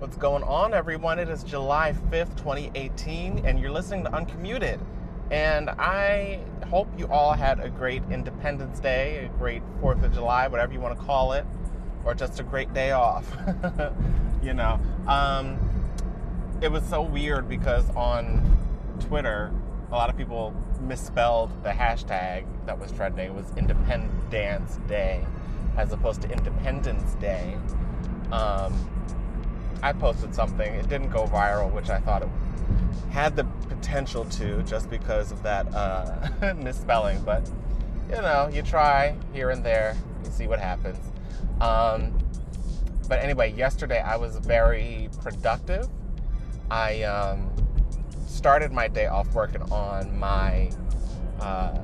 What's 0.00 0.16
going 0.16 0.42
on, 0.44 0.72
everyone? 0.72 1.18
It 1.18 1.28
is 1.28 1.44
July 1.44 1.92
5th, 2.10 2.34
2018, 2.38 3.44
and 3.44 3.60
you're 3.60 3.70
listening 3.70 4.04
to 4.04 4.16
Uncommuted. 4.16 4.80
And 5.30 5.68
I 5.68 6.40
hope 6.70 6.88
you 6.98 7.04
all 7.08 7.34
had 7.34 7.60
a 7.60 7.68
great 7.68 8.02
Independence 8.10 8.80
Day, 8.80 9.26
a 9.26 9.38
great 9.38 9.62
4th 9.82 10.02
of 10.02 10.14
July, 10.14 10.48
whatever 10.48 10.72
you 10.72 10.80
want 10.80 10.98
to 10.98 11.04
call 11.04 11.34
it, 11.34 11.44
or 12.06 12.14
just 12.14 12.40
a 12.40 12.42
great 12.42 12.72
day 12.72 12.92
off. 12.92 13.30
you 14.42 14.54
know, 14.54 14.80
um, 15.06 15.58
it 16.62 16.72
was 16.72 16.82
so 16.84 17.02
weird 17.02 17.46
because 17.46 17.84
on 17.90 18.56
Twitter, 19.00 19.52
a 19.90 19.94
lot 19.94 20.08
of 20.08 20.16
people 20.16 20.54
misspelled 20.80 21.62
the 21.62 21.68
hashtag 21.68 22.46
that 22.64 22.78
was 22.78 22.90
trending. 22.90 23.26
It 23.26 23.34
was 23.34 23.52
Independence 23.54 24.78
Day 24.88 25.26
as 25.76 25.92
opposed 25.92 26.22
to 26.22 26.30
Independence 26.30 27.16
Day. 27.16 27.58
Um, 28.32 28.72
I 29.82 29.92
posted 29.92 30.34
something. 30.34 30.74
It 30.74 30.88
didn't 30.88 31.10
go 31.10 31.24
viral, 31.26 31.70
which 31.72 31.90
I 31.90 31.98
thought 32.00 32.22
it 32.22 32.28
had 33.10 33.36
the 33.36 33.44
potential 33.68 34.24
to, 34.24 34.62
just 34.62 34.90
because 34.90 35.32
of 35.32 35.42
that 35.42 35.72
uh, 35.74 36.54
misspelling. 36.56 37.22
But 37.22 37.50
you 38.08 38.16
know, 38.16 38.50
you 38.52 38.62
try 38.62 39.16
here 39.32 39.50
and 39.50 39.64
there, 39.64 39.96
you 40.24 40.30
see 40.30 40.46
what 40.46 40.58
happens. 40.58 40.98
Um, 41.60 42.16
but 43.08 43.20
anyway, 43.20 43.52
yesterday 43.52 44.00
I 44.00 44.16
was 44.16 44.36
very 44.36 45.08
productive. 45.22 45.88
I 46.70 47.02
um, 47.02 47.50
started 48.26 48.72
my 48.72 48.88
day 48.88 49.06
off 49.06 49.32
working 49.34 49.62
on 49.72 50.16
my 50.18 50.70
uh, 51.40 51.76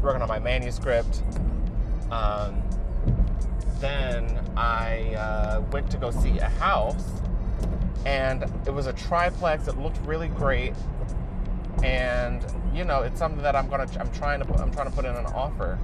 working 0.00 0.22
on 0.22 0.28
my 0.28 0.38
manuscript. 0.38 1.22
Um, 2.10 2.62
then 3.82 4.40
I 4.56 5.14
uh, 5.16 5.60
went 5.72 5.90
to 5.90 5.98
go 5.98 6.10
see 6.10 6.38
a 6.38 6.48
house, 6.48 7.04
and 8.06 8.44
it 8.66 8.72
was 8.72 8.86
a 8.86 8.92
triplex. 8.92 9.68
It 9.68 9.76
looked 9.76 9.98
really 10.06 10.28
great, 10.28 10.72
and 11.82 12.42
you 12.72 12.84
know, 12.84 13.02
it's 13.02 13.18
something 13.18 13.42
that 13.42 13.56
I'm 13.56 13.68
gonna. 13.68 13.88
I'm 13.98 14.10
trying 14.12 14.40
to. 14.40 14.54
I'm 14.54 14.72
trying 14.72 14.88
to 14.88 14.96
put 14.96 15.04
in 15.04 15.14
an 15.14 15.26
offer. 15.26 15.78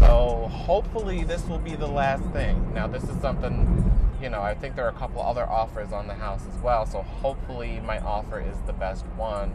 So 0.00 0.48
hopefully, 0.52 1.22
this 1.22 1.46
will 1.46 1.58
be 1.58 1.76
the 1.76 1.86
last 1.86 2.24
thing. 2.30 2.72
Now, 2.74 2.86
this 2.86 3.04
is 3.04 3.20
something. 3.20 3.92
You 4.22 4.30
know, 4.30 4.40
I 4.40 4.54
think 4.54 4.74
there 4.74 4.86
are 4.86 4.90
a 4.90 4.94
couple 4.94 5.20
other 5.20 5.44
offers 5.44 5.92
on 5.92 6.06
the 6.06 6.14
house 6.14 6.40
as 6.48 6.62
well. 6.62 6.86
So 6.86 7.02
hopefully, 7.02 7.80
my 7.84 7.98
offer 7.98 8.40
is 8.40 8.56
the 8.66 8.72
best 8.72 9.04
one. 9.16 9.52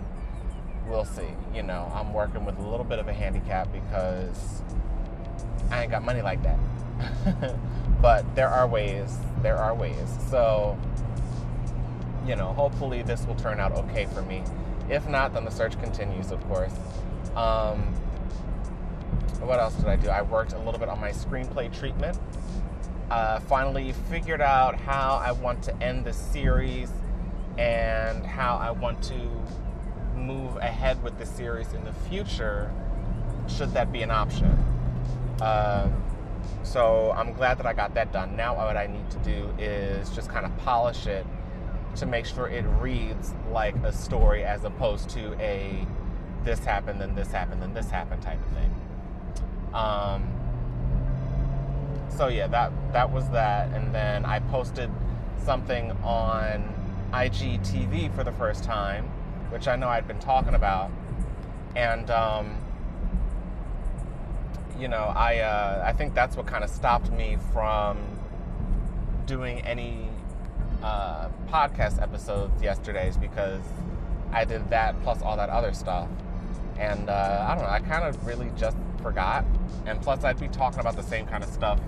We'll 0.87 1.05
see. 1.05 1.27
You 1.55 1.63
know, 1.63 1.91
I'm 1.95 2.13
working 2.13 2.45
with 2.45 2.59
a 2.59 2.67
little 2.67 2.85
bit 2.85 2.99
of 2.99 3.07
a 3.07 3.13
handicap 3.13 3.67
because 3.73 4.61
I 5.71 5.81
ain't 5.81 5.91
got 5.91 6.03
money 6.03 6.21
like 6.21 6.43
that. 6.43 6.57
but 8.01 8.35
there 8.35 8.49
are 8.49 8.67
ways. 8.67 9.17
There 9.41 9.57
are 9.57 9.73
ways. 9.73 10.17
So, 10.29 10.77
you 12.25 12.35
know, 12.35 12.53
hopefully 12.53 13.01
this 13.01 13.25
will 13.25 13.35
turn 13.35 13.59
out 13.59 13.71
okay 13.73 14.05
for 14.05 14.21
me. 14.21 14.43
If 14.89 15.07
not, 15.07 15.33
then 15.33 15.45
the 15.45 15.51
search 15.51 15.79
continues, 15.81 16.31
of 16.31 16.45
course. 16.47 16.73
Um, 17.35 17.93
what 19.39 19.59
else 19.59 19.75
did 19.75 19.87
I 19.87 19.95
do? 19.95 20.09
I 20.09 20.21
worked 20.21 20.53
a 20.53 20.59
little 20.59 20.79
bit 20.79 20.89
on 20.89 20.99
my 20.99 21.11
screenplay 21.11 21.75
treatment. 21.77 22.17
Uh, 23.09 23.39
finally 23.41 23.93
figured 24.09 24.41
out 24.41 24.75
how 24.75 25.19
I 25.23 25.31
want 25.31 25.63
to 25.63 25.75
end 25.81 26.05
the 26.05 26.13
series 26.13 26.91
and 27.57 28.25
how 28.25 28.57
I 28.57 28.71
want 28.71 29.01
to 29.03 29.19
move 30.15 30.57
ahead 30.57 31.01
with 31.03 31.17
the 31.17 31.25
series 31.25 31.73
in 31.73 31.83
the 31.83 31.93
future, 31.93 32.71
should 33.47 33.71
that 33.73 33.91
be 33.91 34.01
an 34.01 34.11
option. 34.11 34.51
Uh, 35.41 35.89
so 36.63 37.11
I'm 37.15 37.33
glad 37.33 37.57
that 37.59 37.65
I 37.65 37.73
got 37.73 37.93
that 37.95 38.11
done. 38.11 38.35
Now, 38.35 38.55
what 38.55 38.77
I 38.77 38.87
need 38.87 39.09
to 39.11 39.17
do 39.19 39.53
is 39.57 40.09
just 40.09 40.29
kind 40.29 40.45
of 40.45 40.55
polish 40.57 41.07
it 41.07 41.25
to 41.95 42.05
make 42.05 42.25
sure 42.25 42.47
it 42.47 42.65
reads 42.79 43.33
like 43.51 43.75
a 43.77 43.91
story 43.91 44.43
as 44.43 44.63
opposed 44.63 45.09
to 45.11 45.33
a 45.39 45.85
this 46.43 46.59
happened, 46.59 47.01
then 47.01 47.15
this 47.15 47.31
happened, 47.31 47.61
then 47.61 47.73
this 47.73 47.89
happened 47.89 48.21
type 48.21 48.39
of 48.39 48.53
thing. 48.53 48.75
Um, 49.73 50.27
so 52.15 52.27
yeah, 52.27 52.47
that 52.47 52.71
that 52.93 53.11
was 53.11 53.29
that, 53.29 53.69
and 53.73 53.93
then 53.93 54.25
I 54.25 54.39
posted 54.39 54.89
something 55.43 55.91
on 56.03 56.73
IGTV 57.11 58.13
for 58.15 58.23
the 58.23 58.31
first 58.33 58.63
time, 58.63 59.05
which 59.49 59.67
I 59.67 59.75
know 59.75 59.87
I'd 59.87 60.07
been 60.07 60.19
talking 60.19 60.53
about, 60.53 60.91
and 61.75 62.09
um, 62.11 62.57
you 64.79 64.87
know, 64.87 65.13
I 65.15 65.39
uh, 65.39 65.83
I 65.85 65.93
think 65.93 66.13
that's 66.13 66.37
what 66.37 66.47
kind 66.47 66.63
of 66.63 66.69
stopped 66.69 67.11
me 67.11 67.37
from 67.51 67.97
doing 69.25 69.61
any 69.61 70.09
uh, 70.81 71.27
podcast 71.49 72.01
episodes 72.01 72.63
yesterday, 72.63 73.09
is 73.09 73.17
because 73.17 73.61
I 74.31 74.45
did 74.45 74.69
that 74.69 75.01
plus 75.03 75.21
all 75.21 75.35
that 75.37 75.49
other 75.49 75.73
stuff, 75.73 76.07
and 76.77 77.09
uh, 77.09 77.45
I 77.47 77.55
don't 77.55 77.63
know, 77.63 77.69
I 77.69 77.79
kind 77.79 78.03
of 78.03 78.25
really 78.25 78.51
just 78.55 78.77
forgot, 79.01 79.45
and 79.85 80.01
plus 80.01 80.23
I'd 80.23 80.39
be 80.39 80.47
talking 80.47 80.79
about 80.79 80.95
the 80.95 81.03
same 81.03 81.25
kind 81.25 81.43
of 81.43 81.49
stuff, 81.49 81.79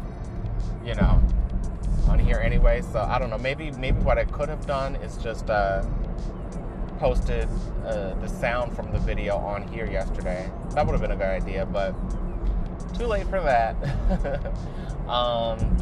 you 0.84 0.96
know, 0.96 1.22
on 2.10 2.20
here 2.20 2.38
anyway. 2.38 2.82
So 2.82 3.00
I 3.00 3.20
don't 3.20 3.30
know, 3.30 3.38
maybe 3.38 3.72
maybe 3.72 4.00
what 4.02 4.18
I 4.18 4.26
could 4.26 4.50
have 4.50 4.66
done 4.66 4.96
is 4.98 5.16
just 5.18 5.50
uh, 5.50 5.84
posted 7.00 7.48
uh, 7.86 8.14
the 8.16 8.28
sound 8.28 8.76
from 8.76 8.92
the 8.92 9.00
video 9.00 9.38
on 9.38 9.66
here 9.70 9.90
yesterday. 9.90 10.52
That 10.72 10.86
would 10.86 10.92
have 10.92 11.02
been 11.02 11.12
a 11.12 11.16
good 11.16 11.26
idea, 11.26 11.66
but 11.66 11.96
too 12.92 13.08
late 13.08 13.28
for 13.28 13.42
that. 13.42 13.76
um, 15.10 15.78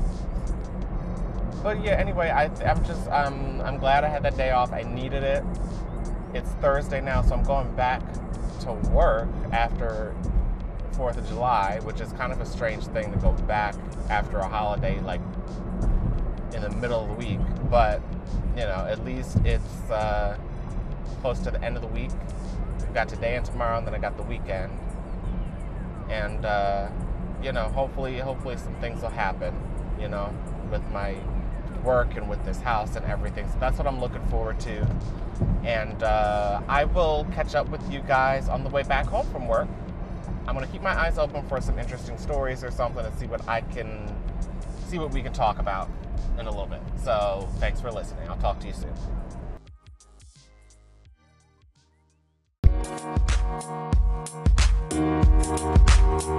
but 1.62 1.84
yeah, 1.84 1.92
anyway, 1.92 2.30
I, 2.30 2.46
am 2.70 2.84
just 2.86 3.08
I'm 3.10 3.62
I'm 3.62 3.78
glad 3.78 4.04
I 4.04 4.08
had 4.08 4.24
that 4.24 4.38
day 4.38 4.52
off. 4.52 4.72
I 4.72 4.84
needed 4.84 5.24
it. 5.24 5.44
It's 6.34 6.50
Thursday 6.62 7.02
now, 7.02 7.22
so 7.22 7.36
I'm 7.36 7.44
going 7.44 7.74
back 7.76 8.02
to 8.62 8.74
work 8.92 9.28
after 9.52 10.16
Fourth 10.94 11.18
of 11.18 11.28
July, 11.28 11.80
which 11.84 12.02
is 12.02 12.12
kind 12.14 12.32
of 12.32 12.40
a 12.40 12.46
strange 12.46 12.86
thing 12.88 13.12
to 13.12 13.18
go 13.20 13.32
back 13.32 13.76
after 14.10 14.38
a 14.38 14.48
holiday 14.48 15.00
like 15.02 15.22
in 16.54 16.62
the 16.62 16.70
middle 16.70 17.02
of 17.02 17.10
the 17.10 17.16
week. 17.16 17.40
But 17.70 18.02
you 18.56 18.64
know, 18.64 18.86
at 18.90 19.04
least 19.04 19.38
it's 19.44 19.90
uh, 19.90 20.38
close 21.22 21.40
to 21.40 21.52
the 21.52 21.62
end 21.64 21.76
of 21.76 21.82
the 21.82 21.88
week. 21.90 22.12
We've 22.80 22.94
got 22.94 23.10
today 23.10 23.36
and 23.36 23.46
tomorrow, 23.46 23.78
and 23.78 23.86
then 23.86 23.94
I 23.94 24.00
got 24.00 24.16
the 24.18 24.24
weekend 24.24 24.72
and 26.10 26.46
uh, 26.46 26.90
you 27.42 27.52
know, 27.52 27.64
hopefully, 27.70 28.20
hopefully 28.20 28.58
some 28.58 28.76
things 28.76 29.02
will 29.02 29.10
happen. 29.10 29.56
You 30.00 30.08
know, 30.08 30.34
with 30.72 30.88
my 30.92 31.16
work 31.84 32.16
and 32.16 32.30
with 32.30 32.44
this 32.46 32.60
house 32.60 32.96
and 32.96 33.06
everything. 33.06 33.48
So 33.50 33.58
that's 33.60 33.78
what 33.78 33.88
I'm 33.88 34.00
looking 34.00 34.26
forward 34.28 34.60
to. 34.62 34.88
And 35.64 36.04
uh, 36.04 36.62
I 36.68 36.86
will 36.86 37.26
catch 37.34 37.56
up 37.56 37.70
with 37.70 37.92
you 37.92 38.02
guys 38.02 38.50
on 38.50 38.64
the 38.64 38.70
way 38.70 38.84
back 38.84 39.06
home 39.06 39.30
from 39.32 39.48
work. 39.48 39.68
I'm 40.48 40.54
gonna 40.54 40.68
keep 40.68 40.82
my 40.82 41.00
eyes 41.00 41.18
open 41.18 41.48
for 41.48 41.62
some 41.62 41.78
interesting 41.78 42.18
stories 42.18 42.64
or 42.64 42.72
something 42.72 43.06
and 43.06 43.20
see 43.20 43.28
what 43.28 43.48
I 43.48 43.62
can 43.62 44.14
see 44.88 44.98
what 44.98 45.14
we 45.14 45.22
can 45.22 45.32
talk 45.32 45.60
about 45.60 45.90
in 46.40 46.48
a 46.48 46.50
little 46.50 46.66
bit. 46.66 46.82
So 47.04 47.48
thanks 47.58 47.80
for 47.80 47.92
listening. 47.92 48.28
I'll 48.28 48.38
talk 48.38 48.60
to 48.62 48.68
you 48.68 48.74
soon. 48.74 48.96
What's 56.20 56.32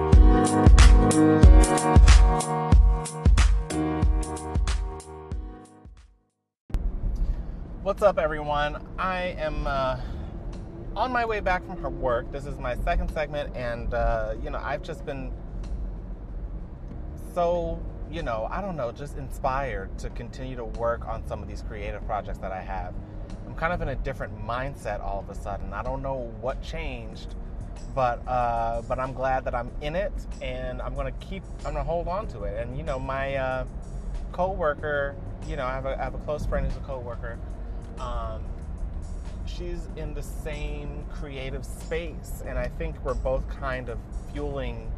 up, 8.02 8.18
everyone? 8.18 8.86
I 8.98 9.34
am 9.38 9.66
uh, 9.66 9.98
on 10.94 11.10
my 11.10 11.24
way 11.24 11.40
back 11.40 11.66
from 11.66 11.78
her 11.78 11.88
work. 11.88 12.30
This 12.30 12.44
is 12.44 12.58
my 12.58 12.76
second 12.76 13.10
segment, 13.12 13.56
and 13.56 13.94
uh, 13.94 14.34
you 14.42 14.50
know, 14.50 14.60
I've 14.62 14.82
just 14.82 15.06
been 15.06 15.32
so, 17.34 17.82
you 18.10 18.22
know, 18.22 18.48
I 18.50 18.60
don't 18.60 18.76
know, 18.76 18.92
just 18.92 19.16
inspired 19.16 19.98
to 20.00 20.10
continue 20.10 20.56
to 20.56 20.64
work 20.64 21.08
on 21.08 21.26
some 21.26 21.42
of 21.42 21.48
these 21.48 21.62
creative 21.62 22.04
projects 22.04 22.38
that 22.40 22.52
I 22.52 22.60
have. 22.60 22.92
I'm 23.46 23.54
kind 23.54 23.72
of 23.72 23.80
in 23.80 23.88
a 23.88 23.96
different 23.96 24.38
mindset 24.46 25.00
all 25.00 25.20
of 25.20 25.30
a 25.30 25.34
sudden. 25.34 25.72
I 25.72 25.82
don't 25.82 26.02
know 26.02 26.30
what 26.42 26.60
changed, 26.62 27.34
but 27.94 28.26
uh, 28.26 28.82
but 28.88 28.98
I'm 28.98 29.12
glad 29.12 29.44
that 29.44 29.54
I'm 29.54 29.70
in 29.80 29.96
it, 29.96 30.12
and 30.40 30.80
I'm 30.80 30.94
gonna 30.94 31.12
keep. 31.12 31.42
I'm 31.58 31.72
gonna 31.72 31.84
hold 31.84 32.08
on 32.08 32.26
to 32.28 32.44
it. 32.44 32.60
And 32.60 32.76
you 32.76 32.82
know, 32.82 32.98
my 32.98 33.36
uh, 33.36 33.64
coworker, 34.32 35.16
you 35.46 35.56
know, 35.56 35.64
I 35.64 35.72
have 35.72 35.86
a, 35.86 36.00
I 36.00 36.04
have 36.04 36.14
a 36.14 36.18
close 36.18 36.46
friend 36.46 36.66
who's 36.66 36.76
a 36.76 36.80
coworker. 36.80 37.38
Um, 37.98 38.42
she's 39.46 39.88
in 39.96 40.14
the 40.14 40.22
same 40.22 41.04
creative 41.12 41.64
space, 41.64 42.42
and 42.46 42.58
I 42.58 42.68
think 42.68 42.96
we're 43.04 43.14
both 43.14 43.48
kind 43.48 43.88
of 43.88 43.98
fueling 44.32 44.90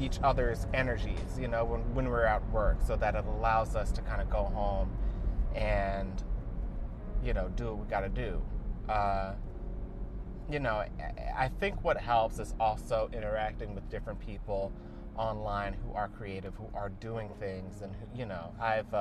each 0.00 0.18
other's 0.22 0.66
energies. 0.74 1.38
You 1.38 1.48
know, 1.48 1.64
when 1.64 1.80
when 1.94 2.08
we're 2.08 2.24
at 2.24 2.48
work, 2.50 2.78
so 2.86 2.96
that 2.96 3.14
it 3.14 3.24
allows 3.26 3.76
us 3.76 3.92
to 3.92 4.02
kind 4.02 4.20
of 4.20 4.30
go 4.30 4.44
home 4.44 4.90
and 5.54 6.22
you 7.24 7.32
know 7.32 7.48
do 7.56 7.66
what 7.66 7.78
we 7.78 7.86
got 7.86 8.00
to 8.00 8.08
do. 8.08 8.42
Uh, 8.88 9.34
you 10.50 10.60
know, 10.60 10.84
I 11.36 11.48
think 11.60 11.82
what 11.82 11.96
helps 11.96 12.38
is 12.38 12.54
also 12.60 13.10
interacting 13.12 13.74
with 13.74 13.88
different 13.90 14.20
people 14.20 14.72
online 15.16 15.74
who 15.74 15.92
are 15.94 16.08
creative, 16.08 16.54
who 16.54 16.68
are 16.74 16.90
doing 17.00 17.30
things, 17.40 17.82
and 17.82 17.94
who, 17.96 18.18
you 18.18 18.26
know, 18.26 18.52
I've 18.60 18.92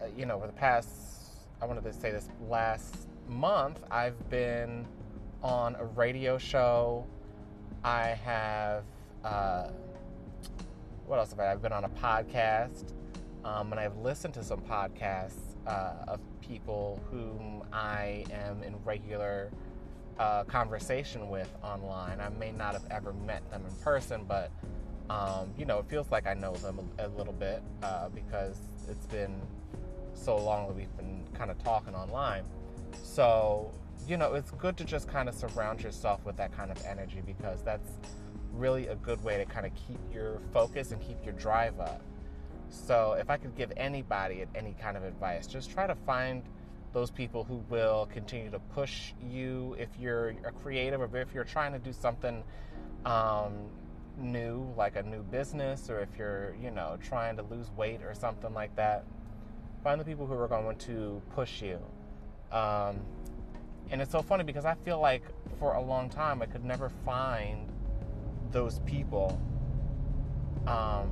uh, 0.00 0.06
you 0.16 0.26
know, 0.26 0.36
over 0.36 0.46
the 0.46 0.52
past, 0.52 0.88
I 1.60 1.66
wanted 1.66 1.84
to 1.84 1.92
say 1.92 2.10
this 2.10 2.28
last 2.48 3.08
month, 3.28 3.80
I've 3.90 4.28
been 4.30 4.86
on 5.42 5.74
a 5.76 5.84
radio 5.84 6.38
show. 6.38 7.06
I 7.84 8.08
have, 8.08 8.84
uh, 9.24 9.68
what 11.06 11.18
else 11.18 11.30
have 11.30 11.40
I? 11.40 11.50
I've 11.50 11.62
been 11.62 11.72
on 11.72 11.84
a 11.84 11.88
podcast, 11.88 12.92
um, 13.44 13.72
and 13.72 13.80
I've 13.80 13.96
listened 13.98 14.34
to 14.34 14.44
some 14.44 14.60
podcasts 14.60 15.56
uh, 15.66 16.04
of 16.08 16.20
people 16.40 17.00
whom 17.10 17.62
I 17.72 18.24
am 18.32 18.62
in 18.62 18.74
regular 18.84 19.50
uh, 20.20 20.44
conversation 20.44 21.30
with 21.30 21.48
online. 21.64 22.20
I 22.20 22.28
may 22.28 22.52
not 22.52 22.74
have 22.74 22.84
ever 22.90 23.14
met 23.14 23.48
them 23.50 23.64
in 23.66 23.74
person, 23.82 24.24
but 24.28 24.52
um, 25.08 25.52
you 25.58 25.64
know, 25.64 25.78
it 25.78 25.86
feels 25.88 26.10
like 26.12 26.26
I 26.26 26.34
know 26.34 26.54
them 26.56 26.78
a, 26.98 27.06
a 27.06 27.08
little 27.08 27.32
bit 27.32 27.62
uh, 27.82 28.10
because 28.10 28.58
it's 28.88 29.06
been 29.06 29.40
so 30.12 30.36
long 30.36 30.68
that 30.68 30.76
we've 30.76 30.94
been 30.96 31.24
kind 31.34 31.50
of 31.50 31.58
talking 31.64 31.94
online. 31.94 32.44
So, 33.02 33.72
you 34.06 34.18
know, 34.18 34.34
it's 34.34 34.50
good 34.52 34.76
to 34.76 34.84
just 34.84 35.08
kind 35.08 35.28
of 35.28 35.34
surround 35.34 35.82
yourself 35.82 36.24
with 36.26 36.36
that 36.36 36.54
kind 36.54 36.70
of 36.70 36.80
energy 36.84 37.22
because 37.24 37.62
that's 37.62 37.90
really 38.52 38.88
a 38.88 38.96
good 38.96 39.24
way 39.24 39.38
to 39.38 39.46
kind 39.46 39.64
of 39.64 39.72
keep 39.74 40.00
your 40.12 40.38
focus 40.52 40.92
and 40.92 41.00
keep 41.00 41.24
your 41.24 41.34
drive 41.34 41.80
up. 41.80 42.02
So, 42.68 43.16
if 43.18 43.30
I 43.30 43.38
could 43.38 43.56
give 43.56 43.72
anybody 43.76 44.44
any 44.54 44.76
kind 44.80 44.96
of 44.98 45.02
advice, 45.02 45.46
just 45.46 45.70
try 45.70 45.86
to 45.86 45.94
find 45.94 46.42
those 46.92 47.10
people 47.10 47.44
who 47.44 47.62
will 47.68 48.08
continue 48.12 48.50
to 48.50 48.58
push 48.58 49.12
you 49.30 49.76
if 49.78 49.88
you're 49.98 50.30
a 50.44 50.52
creative 50.62 51.00
or 51.00 51.16
if 51.16 51.32
you're 51.32 51.44
trying 51.44 51.72
to 51.72 51.78
do 51.78 51.92
something 51.92 52.42
um, 53.04 53.52
new, 54.18 54.72
like 54.76 54.96
a 54.96 55.02
new 55.02 55.22
business, 55.22 55.88
or 55.88 56.00
if 56.00 56.08
you're, 56.18 56.54
you 56.60 56.70
know, 56.70 56.98
trying 57.02 57.36
to 57.36 57.42
lose 57.42 57.70
weight 57.76 58.02
or 58.02 58.14
something 58.14 58.52
like 58.52 58.74
that. 58.76 59.04
Find 59.82 60.00
the 60.00 60.04
people 60.04 60.26
who 60.26 60.34
are 60.34 60.48
going 60.48 60.76
to 60.78 61.22
push 61.34 61.62
you. 61.62 61.78
Um, 62.52 62.98
and 63.90 64.00
it's 64.00 64.12
so 64.12 64.22
funny 64.22 64.44
because 64.44 64.64
I 64.64 64.74
feel 64.74 65.00
like 65.00 65.22
for 65.58 65.74
a 65.74 65.80
long 65.80 66.08
time 66.08 66.42
I 66.42 66.46
could 66.46 66.64
never 66.64 66.90
find 67.04 67.68
those 68.50 68.80
people 68.80 69.40
um, 70.66 71.10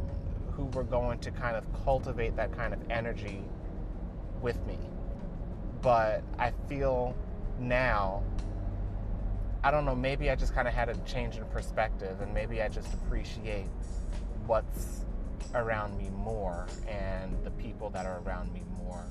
who 0.52 0.64
were 0.66 0.84
going 0.84 1.18
to 1.20 1.30
kind 1.30 1.56
of 1.56 1.64
cultivate 1.84 2.36
that 2.36 2.52
kind 2.52 2.74
of 2.74 2.80
energy 2.90 3.42
with 4.42 4.64
me. 4.66 4.78
But 5.82 6.22
I 6.38 6.52
feel 6.68 7.14
now, 7.58 8.22
I 9.62 9.70
don't 9.70 9.84
know, 9.84 9.94
maybe 9.94 10.30
I 10.30 10.34
just 10.34 10.54
kind 10.54 10.66
of 10.66 10.74
had 10.74 10.88
a 10.88 10.96
change 10.98 11.36
in 11.36 11.44
perspective 11.46 12.20
and 12.20 12.32
maybe 12.32 12.62
I 12.62 12.68
just 12.68 12.92
appreciate 12.94 13.68
what's 14.46 15.04
around 15.54 15.96
me 15.96 16.10
more 16.10 16.66
and 16.86 17.36
the 17.44 17.50
people 17.52 17.90
that 17.90 18.06
are 18.06 18.20
around 18.20 18.52
me 18.52 18.62
more. 18.78 19.04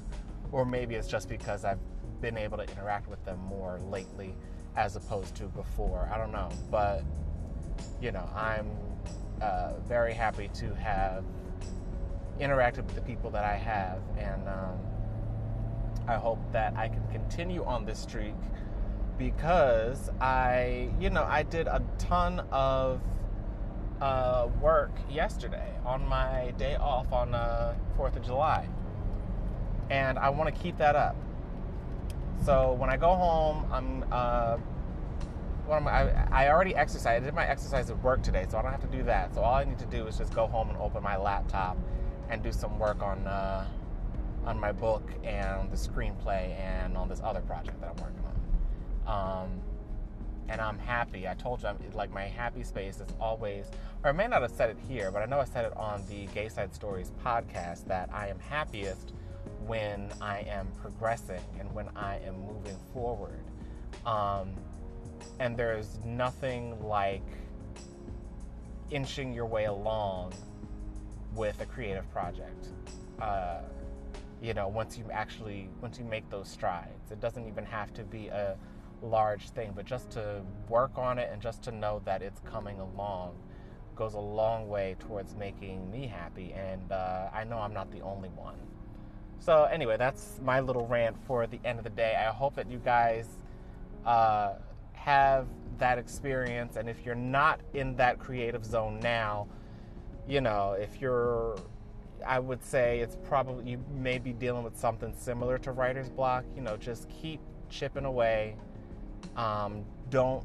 Or 0.51 0.65
maybe 0.65 0.95
it's 0.95 1.07
just 1.07 1.29
because 1.29 1.65
I've 1.65 1.79
been 2.21 2.37
able 2.37 2.57
to 2.57 2.63
interact 2.63 3.07
with 3.07 3.23
them 3.25 3.39
more 3.39 3.79
lately 3.89 4.35
as 4.75 4.95
opposed 4.95 5.35
to 5.35 5.45
before. 5.45 6.09
I 6.13 6.17
don't 6.17 6.31
know. 6.31 6.49
But, 6.69 7.03
you 8.01 8.11
know, 8.11 8.29
I'm 8.35 8.69
uh, 9.41 9.73
very 9.87 10.13
happy 10.13 10.49
to 10.55 10.73
have 10.75 11.23
interacted 12.39 12.85
with 12.85 12.95
the 12.95 13.01
people 13.01 13.29
that 13.31 13.43
I 13.43 13.55
have. 13.55 13.99
And 14.17 14.47
um, 14.47 14.77
I 16.07 16.15
hope 16.15 16.39
that 16.53 16.75
I 16.75 16.87
can 16.87 17.05
continue 17.11 17.63
on 17.63 17.85
this 17.85 17.99
streak 17.99 18.35
because 19.17 20.09
I, 20.21 20.89
you 20.99 21.09
know, 21.09 21.23
I 21.23 21.43
did 21.43 21.67
a 21.67 21.83
ton 21.97 22.41
of 22.51 23.01
uh, 23.99 24.47
work 24.61 24.91
yesterday 25.09 25.73
on 25.85 26.07
my 26.07 26.53
day 26.57 26.75
off 26.75 27.11
on 27.11 27.33
uh, 27.33 27.75
4th 27.97 28.15
of 28.15 28.25
July. 28.25 28.67
And 29.89 30.19
I 30.19 30.29
want 30.29 30.53
to 30.53 30.61
keep 30.61 30.77
that 30.77 30.95
up. 30.95 31.15
So 32.45 32.73
when 32.73 32.89
I 32.89 32.97
go 32.97 33.15
home, 33.15 33.65
I'm, 33.71 34.05
uh, 34.11 34.57
well, 35.67 35.87
I, 35.87 36.27
I 36.31 36.49
already 36.49 36.75
exercised. 36.75 37.07
I 37.23 37.25
did 37.25 37.33
my 37.33 37.47
exercise 37.47 37.89
at 37.89 38.01
work 38.03 38.21
today, 38.21 38.45
so 38.49 38.57
I 38.57 38.61
don't 38.61 38.71
have 38.71 38.89
to 38.89 38.97
do 38.97 39.03
that. 39.03 39.33
So 39.33 39.41
all 39.41 39.55
I 39.55 39.63
need 39.63 39.79
to 39.79 39.85
do 39.85 40.07
is 40.07 40.17
just 40.17 40.33
go 40.33 40.47
home 40.47 40.69
and 40.69 40.77
open 40.77 41.03
my 41.03 41.17
laptop 41.17 41.77
and 42.29 42.43
do 42.43 42.51
some 42.51 42.77
work 42.79 43.01
on 43.01 43.25
uh, 43.25 43.65
on 44.47 44.57
my 44.57 44.71
book 44.71 45.11
and 45.25 45.69
the 45.69 45.75
screenplay 45.75 46.57
and 46.57 46.95
on 46.95 47.09
this 47.09 47.21
other 47.21 47.41
project 47.41 47.79
that 47.81 47.89
I'm 47.89 48.01
working 48.01 48.23
on. 49.05 49.43
Um, 49.43 49.61
and 50.47 50.61
I'm 50.61 50.79
happy. 50.79 51.27
I 51.27 51.33
told 51.33 51.61
you, 51.61 51.67
I'm, 51.67 51.77
like 51.93 52.11
my 52.13 52.23
happy 52.23 52.63
space 52.63 53.01
is 53.01 53.13
always, 53.19 53.65
or 54.03 54.09
I 54.09 54.13
may 54.13 54.27
not 54.27 54.41
have 54.41 54.51
said 54.51 54.69
it 54.69 54.77
here, 54.87 55.11
but 55.11 55.21
I 55.21 55.25
know 55.25 55.39
I 55.41 55.45
said 55.45 55.65
it 55.65 55.75
on 55.75 56.01
the 56.07 56.27
Gay 56.27 56.47
Side 56.47 56.73
Stories 56.73 57.11
podcast 57.23 57.85
that 57.87 58.09
I 58.13 58.29
am 58.29 58.39
happiest 58.39 59.11
when 59.65 60.09
I 60.21 60.39
am 60.47 60.69
progressing 60.81 61.41
and 61.59 61.69
when 61.75 61.89
I 61.97 62.19
am 62.25 62.39
moving 62.39 62.77
forward. 62.93 63.43
Um, 64.05 64.53
and 65.41 65.57
there's 65.57 65.99
nothing 66.05 66.81
like 66.81 67.25
inching 68.91 69.33
your 69.33 69.45
way 69.45 69.65
along 69.65 70.31
with 71.35 71.59
a 71.59 71.65
creative 71.65 72.09
project. 72.13 72.69
Uh, 73.21 73.59
you 74.41 74.53
know, 74.53 74.67
once 74.67 74.97
you 74.97 75.05
actually 75.11 75.69
once 75.81 75.97
you 75.97 76.05
make 76.05 76.29
those 76.29 76.47
strides, 76.47 77.11
it 77.11 77.19
doesn't 77.19 77.47
even 77.47 77.65
have 77.65 77.93
to 77.95 78.03
be 78.03 78.27
a 78.27 78.57
large 79.01 79.49
thing, 79.49 79.73
but 79.75 79.85
just 79.85 80.09
to 80.11 80.41
work 80.69 80.97
on 80.97 81.17
it 81.19 81.29
and 81.31 81.41
just 81.41 81.63
to 81.63 81.71
know 81.71 82.01
that 82.05 82.21
it's 82.21 82.39
coming 82.41 82.79
along 82.79 83.35
goes 83.97 84.13
a 84.13 84.19
long 84.19 84.69
way 84.69 84.95
towards 84.99 85.35
making 85.35 85.89
me 85.91 86.07
happy. 86.07 86.53
And 86.53 86.91
uh, 86.91 87.29
I 87.33 87.43
know 87.43 87.57
I'm 87.57 87.73
not 87.73 87.91
the 87.91 88.01
only 88.01 88.29
one. 88.29 88.55
So, 89.39 89.65
anyway, 89.65 89.97
that's 89.97 90.39
my 90.43 90.59
little 90.59 90.87
rant 90.87 91.17
for 91.25 91.47
the 91.47 91.59
end 91.65 91.79
of 91.79 91.83
the 91.83 91.89
day. 91.89 92.15
I 92.15 92.31
hope 92.31 92.55
that 92.55 92.69
you 92.69 92.79
guys 92.79 93.27
uh, 94.05 94.53
have 94.93 95.47
that 95.77 95.97
experience. 95.97 96.75
And 96.75 96.89
if 96.89 97.05
you're 97.05 97.15
not 97.15 97.59
in 97.73 97.95
that 97.97 98.19
creative 98.19 98.65
zone 98.65 98.99
now, 99.01 99.47
you 100.27 100.41
know, 100.41 100.73
if 100.79 100.99
you're, 101.01 101.57
I 102.25 102.39
would 102.39 102.63
say 102.63 102.99
it's 102.99 103.17
probably, 103.27 103.71
you 103.71 103.83
may 103.93 104.17
be 104.17 104.33
dealing 104.33 104.63
with 104.63 104.77
something 104.77 105.13
similar 105.17 105.57
to 105.59 105.71
writer's 105.71 106.09
block. 106.09 106.45
You 106.55 106.61
know, 106.61 106.77
just 106.77 107.09
keep 107.09 107.39
chipping 107.69 108.05
away. 108.05 108.55
Um, 109.35 109.83
don't 110.09 110.43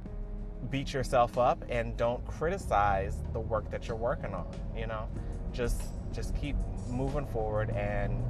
beat 0.71 0.93
yourself 0.93 1.39
up 1.39 1.65
and 1.69 1.97
don't 1.97 2.25
criticize 2.27 3.17
the 3.33 3.41
work 3.41 3.71
that 3.71 3.89
you're 3.89 3.97
working 3.97 4.35
on. 4.35 4.47
You 4.77 4.87
know, 4.87 5.09
just 5.53 5.83
just 6.13 6.37
keep 6.37 6.57
moving 6.89 7.27
forward 7.27 7.71
and 7.71 8.23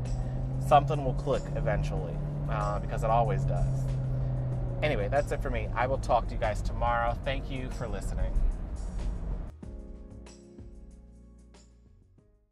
something 0.66 1.04
will 1.04 1.14
click 1.14 1.42
eventually 1.56 2.16
uh, 2.48 2.78
because 2.78 3.02
it 3.02 3.10
always 3.10 3.44
does. 3.44 3.80
Anyway, 4.82 5.08
that's 5.08 5.30
it 5.32 5.42
for 5.42 5.50
me. 5.50 5.68
I 5.74 5.86
will 5.86 5.98
talk 5.98 6.26
to 6.28 6.34
you 6.34 6.40
guys 6.40 6.62
tomorrow. 6.62 7.16
Thank 7.24 7.50
you 7.50 7.70
for 7.70 7.86
listening. 7.88 8.32